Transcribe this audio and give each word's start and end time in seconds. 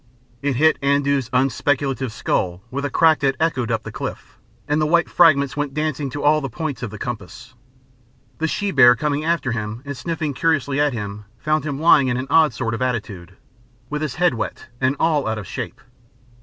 It 0.41 0.55
hit 0.55 0.79
Andoo's 0.81 1.29
unspeculative 1.31 2.09
skull 2.11 2.63
with 2.71 2.83
a 2.85 2.89
crack 2.89 3.19
that 3.19 3.35
echoed 3.39 3.69
up 3.69 3.83
the 3.83 3.91
cliff, 3.91 4.39
and 4.67 4.81
the 4.81 4.87
white 4.87 5.07
fragments 5.07 5.55
went 5.55 5.75
dancing 5.75 6.09
to 6.09 6.23
all 6.23 6.41
the 6.41 6.49
points 6.49 6.81
of 6.81 6.89
the 6.89 6.97
compass. 6.97 7.53
The 8.39 8.47
she 8.47 8.71
bear 8.71 8.95
coming 8.95 9.23
after 9.23 9.51
him 9.51 9.83
and 9.85 9.95
sniffing 9.95 10.33
curiously 10.33 10.79
at 10.81 10.93
him, 10.93 11.25
found 11.37 11.65
him 11.67 11.79
lying 11.79 12.07
in 12.07 12.17
an 12.17 12.25
odd 12.31 12.51
sort 12.51 12.73
of 12.73 12.81
attitude, 12.81 13.37
with 13.91 14.01
his 14.01 14.15
head 14.15 14.33
wet 14.33 14.69
and 14.81 14.95
all 14.99 15.27
out 15.27 15.37
of 15.37 15.45
shape. 15.45 15.79